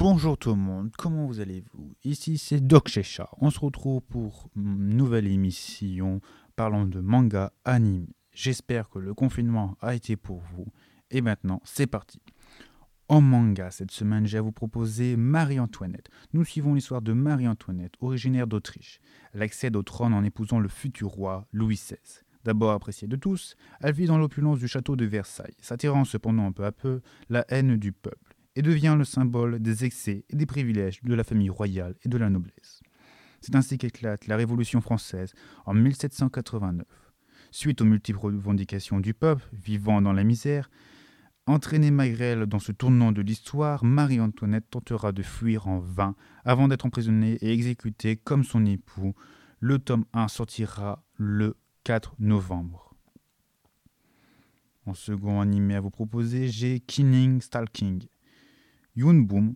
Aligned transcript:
Bonjour 0.00 0.38
tout 0.38 0.48
le 0.48 0.56
monde, 0.56 0.92
comment 0.96 1.26
vous 1.26 1.40
allez-vous? 1.40 1.94
Ici 2.04 2.38
c'est 2.38 2.66
Doc 2.66 2.88
Shecha. 2.88 3.28
On 3.36 3.50
se 3.50 3.60
retrouve 3.60 4.00
pour 4.00 4.48
une 4.56 4.96
nouvelle 4.96 5.26
émission 5.26 6.22
parlant 6.56 6.86
de 6.86 7.00
manga 7.00 7.52
anime. 7.66 8.06
J'espère 8.32 8.88
que 8.88 8.98
le 8.98 9.12
confinement 9.12 9.76
a 9.82 9.94
été 9.94 10.16
pour 10.16 10.40
vous. 10.54 10.64
Et 11.10 11.20
maintenant, 11.20 11.60
c'est 11.64 11.86
parti. 11.86 12.22
En 13.08 13.20
manga, 13.20 13.70
cette 13.70 13.90
semaine, 13.90 14.26
j'ai 14.26 14.38
à 14.38 14.40
vous 14.40 14.52
proposer 14.52 15.18
Marie-Antoinette. 15.18 16.08
Nous 16.32 16.46
suivons 16.46 16.72
l'histoire 16.72 17.02
de 17.02 17.12
Marie-Antoinette, 17.12 17.92
originaire 18.00 18.46
d'Autriche. 18.46 19.02
Elle 19.34 19.42
accède 19.42 19.76
au 19.76 19.82
trône 19.82 20.14
en 20.14 20.24
épousant 20.24 20.60
le 20.60 20.68
futur 20.68 21.08
roi 21.08 21.46
Louis 21.52 21.74
XVI. 21.74 22.24
D'abord 22.42 22.70
appréciée 22.70 23.06
de 23.06 23.16
tous, 23.16 23.54
elle 23.82 23.92
vit 23.92 24.06
dans 24.06 24.16
l'opulence 24.16 24.60
du 24.60 24.66
château 24.66 24.96
de 24.96 25.04
Versailles, 25.04 25.56
s'attirant 25.60 26.06
cependant 26.06 26.52
peu 26.52 26.64
à 26.64 26.72
peu 26.72 27.02
la 27.28 27.44
haine 27.48 27.76
du 27.76 27.92
peuple, 27.92 28.29
et 28.60 28.62
devient 28.62 28.94
le 28.98 29.04
symbole 29.04 29.58
des 29.58 29.86
excès 29.86 30.26
et 30.28 30.36
des 30.36 30.44
privilèges 30.44 31.00
de 31.02 31.14
la 31.14 31.24
famille 31.24 31.48
royale 31.48 31.94
et 32.04 32.10
de 32.10 32.18
la 32.18 32.28
noblesse. 32.28 32.82
C'est 33.40 33.56
ainsi 33.56 33.78
qu'éclate 33.78 34.26
la 34.26 34.36
Révolution 34.36 34.82
française 34.82 35.32
en 35.64 35.72
1789. 35.72 36.86
Suite 37.52 37.80
aux 37.80 37.86
multiples 37.86 38.18
revendications 38.18 39.00
du 39.00 39.14
peuple, 39.14 39.48
vivant 39.54 40.02
dans 40.02 40.12
la 40.12 40.24
misère, 40.24 40.70
entraînée 41.46 41.90
malgré 41.90 42.26
elle 42.26 42.44
dans 42.44 42.58
ce 42.58 42.70
tournant 42.70 43.12
de 43.12 43.22
l'histoire, 43.22 43.82
Marie-Antoinette 43.82 44.68
tentera 44.68 45.12
de 45.12 45.22
fuir 45.22 45.66
en 45.66 45.78
vain 45.78 46.14
avant 46.44 46.68
d'être 46.68 46.84
emprisonnée 46.84 47.38
et 47.40 47.54
exécutée 47.54 48.16
comme 48.16 48.44
son 48.44 48.66
époux. 48.66 49.14
Le 49.60 49.78
tome 49.78 50.04
1 50.12 50.28
sortira 50.28 51.02
le 51.16 51.56
4 51.84 52.14
novembre. 52.18 52.94
En 54.84 54.92
second 54.92 55.40
animé 55.40 55.76
à 55.76 55.80
vous 55.80 55.88
proposer, 55.88 56.48
j'ai 56.48 56.80
Killing 56.80 57.40
Stalking. 57.40 58.06
Yoon 59.00 59.22
Boom, 59.22 59.54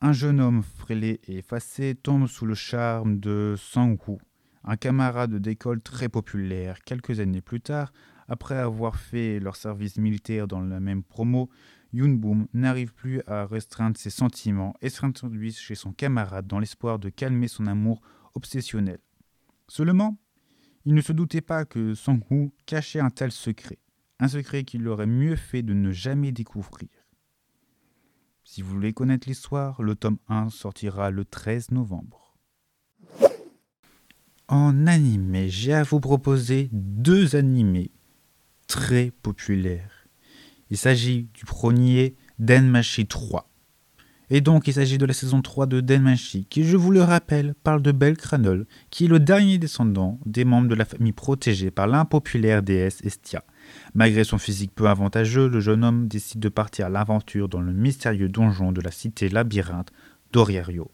un 0.00 0.12
jeune 0.12 0.40
homme 0.40 0.64
frêlé 0.64 1.20
et 1.28 1.36
effacé, 1.38 1.94
tombe 1.94 2.26
sous 2.26 2.44
le 2.44 2.56
charme 2.56 3.20
de 3.20 3.54
Sang-woo, 3.56 4.18
un 4.64 4.76
camarade 4.76 5.36
d'école 5.36 5.80
très 5.80 6.08
populaire. 6.08 6.82
Quelques 6.82 7.20
années 7.20 7.40
plus 7.40 7.60
tard, 7.60 7.92
après 8.26 8.56
avoir 8.56 8.96
fait 8.96 9.38
leur 9.38 9.54
service 9.54 9.96
militaire 9.96 10.48
dans 10.48 10.58
la 10.58 10.80
même 10.80 11.04
promo, 11.04 11.50
Yoon 11.92 12.14
Boom 12.14 12.48
n'arrive 12.52 12.92
plus 12.92 13.22
à 13.28 13.46
restreindre 13.46 13.96
ses 13.96 14.10
sentiments 14.10 14.74
et 14.80 14.90
s'introduit 14.90 15.52
chez 15.52 15.76
son 15.76 15.92
camarade 15.92 16.48
dans 16.48 16.58
l'espoir 16.58 16.98
de 16.98 17.10
calmer 17.10 17.46
son 17.46 17.68
amour 17.68 18.00
obsessionnel. 18.34 18.98
Seulement, 19.68 20.18
il 20.84 20.94
ne 20.94 21.00
se 21.00 21.12
doutait 21.12 21.42
pas 21.42 21.64
que 21.64 21.94
Sang-woo 21.94 22.52
cachait 22.66 22.98
un 22.98 23.10
tel 23.10 23.30
secret, 23.30 23.78
un 24.18 24.26
secret 24.26 24.64
qu'il 24.64 24.88
aurait 24.88 25.06
mieux 25.06 25.36
fait 25.36 25.62
de 25.62 25.74
ne 25.74 25.92
jamais 25.92 26.32
découvrir. 26.32 26.88
Si 28.52 28.62
vous 28.62 28.70
voulez 28.70 28.92
connaître 28.92 29.28
l'histoire, 29.28 29.80
le 29.80 29.94
tome 29.94 30.18
1 30.28 30.50
sortira 30.50 31.12
le 31.12 31.24
13 31.24 31.70
novembre. 31.70 32.36
En 34.48 34.88
animé, 34.88 35.48
j'ai 35.48 35.72
à 35.72 35.84
vous 35.84 36.00
proposer 36.00 36.68
deux 36.72 37.36
animés 37.36 37.92
très 38.66 39.12
populaires. 39.12 40.08
Il 40.68 40.76
s'agit 40.76 41.28
du 41.32 41.44
premier 41.44 42.16
Denmachi 42.40 43.06
3. 43.06 43.48
Et 44.32 44.40
donc 44.40 44.68
il 44.68 44.74
s'agit 44.74 44.96
de 44.96 45.06
la 45.06 45.12
saison 45.12 45.42
3 45.42 45.66
de 45.66 45.80
Denmachi, 45.80 46.46
qui 46.48 46.62
je 46.62 46.76
vous 46.76 46.92
le 46.92 47.02
rappelle 47.02 47.54
parle 47.64 47.82
de 47.82 47.90
Belcranol, 47.90 48.64
qui 48.90 49.06
est 49.06 49.08
le 49.08 49.18
dernier 49.18 49.58
descendant 49.58 50.20
des 50.24 50.44
membres 50.44 50.68
de 50.68 50.76
la 50.76 50.84
famille 50.84 51.12
protégée 51.12 51.72
par 51.72 51.88
l'impopulaire 51.88 52.62
déesse 52.62 53.00
Estia. 53.02 53.42
Malgré 53.94 54.22
son 54.22 54.38
physique 54.38 54.72
peu 54.72 54.88
avantageux, 54.88 55.48
le 55.48 55.58
jeune 55.58 55.84
homme 55.84 56.06
décide 56.06 56.38
de 56.38 56.48
partir 56.48 56.86
à 56.86 56.90
l'aventure 56.90 57.48
dans 57.48 57.60
le 57.60 57.72
mystérieux 57.72 58.28
donjon 58.28 58.70
de 58.70 58.80
la 58.80 58.92
cité 58.92 59.28
labyrinthe 59.28 59.90
d'Oriario. 60.32 60.92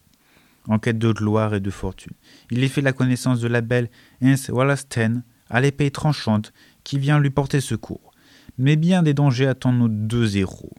En 0.66 0.78
quête 0.78 0.98
de 0.98 1.12
gloire 1.12 1.54
et 1.54 1.60
de 1.60 1.70
fortune, 1.70 2.14
il 2.50 2.64
y 2.64 2.68
fait 2.70 2.80
la 2.80 2.94
connaissance 2.94 3.40
de 3.40 3.48
la 3.48 3.60
belle 3.60 3.90
Ins 4.22 4.48
Wallasten, 4.48 5.24
à 5.50 5.60
l'épée 5.60 5.90
tranchante, 5.90 6.54
qui 6.84 6.98
vient 6.98 7.20
lui 7.20 7.30
porter 7.30 7.60
secours. 7.60 8.12
Mais 8.56 8.76
bien 8.76 9.02
des 9.02 9.12
dangers 9.12 9.46
attendent 9.46 9.78
nos 9.78 9.88
deux 9.88 10.38
héros. 10.38 10.72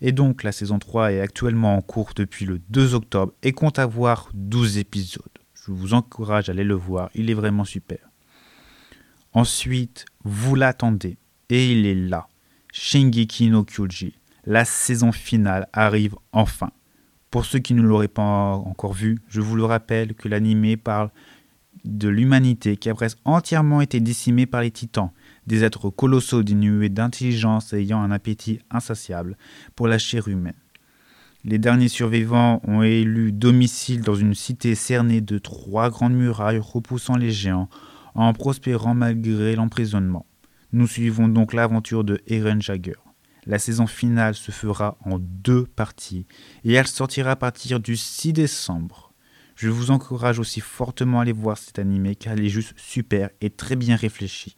Et 0.00 0.12
donc 0.12 0.42
la 0.42 0.52
saison 0.52 0.78
3 0.78 1.12
est 1.12 1.20
actuellement 1.20 1.76
en 1.76 1.82
cours 1.82 2.12
depuis 2.16 2.46
le 2.46 2.58
2 2.70 2.94
octobre 2.94 3.32
et 3.42 3.52
compte 3.52 3.78
avoir 3.78 4.30
12 4.34 4.78
épisodes. 4.78 5.24
Je 5.54 5.72
vous 5.72 5.94
encourage 5.94 6.48
à 6.48 6.52
aller 6.52 6.64
le 6.64 6.74
voir, 6.74 7.10
il 7.14 7.30
est 7.30 7.34
vraiment 7.34 7.64
super. 7.64 7.98
Ensuite, 9.32 10.06
vous 10.24 10.54
l'attendez, 10.54 11.18
et 11.50 11.72
il 11.72 11.86
est 11.86 11.94
là. 11.94 12.28
Shingeki 12.72 13.50
no 13.50 13.64
Kyuji. 13.64 14.14
La 14.44 14.64
saison 14.64 15.12
finale 15.12 15.68
arrive 15.72 16.16
enfin. 16.32 16.70
Pour 17.30 17.44
ceux 17.44 17.58
qui 17.58 17.74
ne 17.74 17.82
l'auraient 17.82 18.08
pas 18.08 18.22
encore 18.22 18.92
vu, 18.92 19.18
je 19.28 19.40
vous 19.40 19.54
le 19.54 19.64
rappelle 19.64 20.14
que 20.14 20.28
l'anime 20.28 20.76
parle 20.76 21.10
de 21.84 22.08
l'humanité 22.08 22.76
qui 22.76 22.88
a 22.88 22.94
presque 22.94 23.18
entièrement 23.24 23.80
été 23.80 24.00
décimée 24.00 24.46
par 24.46 24.60
les 24.60 24.70
titans, 24.70 25.10
des 25.46 25.64
êtres 25.64 25.90
colossaux 25.90 26.42
dénués 26.42 26.88
d'intelligence 26.88 27.72
ayant 27.72 28.02
un 28.02 28.10
appétit 28.10 28.60
insatiable 28.70 29.36
pour 29.76 29.88
la 29.88 29.98
chair 29.98 30.28
humaine. 30.28 30.54
Les 31.44 31.58
derniers 31.58 31.88
survivants 31.88 32.60
ont 32.64 32.82
élu 32.82 33.32
domicile 33.32 34.02
dans 34.02 34.14
une 34.14 34.34
cité 34.34 34.74
cernée 34.74 35.22
de 35.22 35.38
trois 35.38 35.88
grandes 35.88 36.14
murailles 36.14 36.58
repoussant 36.58 37.16
les 37.16 37.30
géants, 37.30 37.70
en 38.14 38.32
prospérant 38.34 38.94
malgré 38.94 39.56
l'emprisonnement. 39.56 40.26
Nous 40.72 40.86
suivons 40.86 41.28
donc 41.28 41.54
l'aventure 41.54 42.04
de 42.04 42.20
Eren 42.26 42.60
Jagger. 42.60 42.98
La 43.46 43.58
saison 43.58 43.86
finale 43.86 44.34
se 44.34 44.52
fera 44.52 44.98
en 45.04 45.18
deux 45.18 45.64
parties 45.64 46.26
et 46.64 46.74
elle 46.74 46.86
sortira 46.86 47.32
à 47.32 47.36
partir 47.36 47.80
du 47.80 47.96
6 47.96 48.34
décembre. 48.34 49.09
Je 49.62 49.68
vous 49.68 49.90
encourage 49.90 50.38
aussi 50.38 50.62
fortement 50.62 51.18
à 51.18 51.22
aller 51.22 51.34
voir 51.34 51.58
cet 51.58 51.78
animé 51.78 52.16
car 52.16 52.34
il 52.34 52.46
est 52.46 52.48
juste 52.48 52.72
super 52.78 53.28
et 53.42 53.50
très 53.50 53.76
bien 53.76 53.94
réfléchi. 53.94 54.56